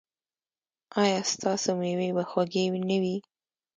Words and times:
ایا 1.01 1.19
ستاسو 1.33 1.69
میوې 1.81 2.09
به 2.15 2.23
خوږې 2.29 2.65
نه 2.89 2.97
وي؟ 3.01 3.17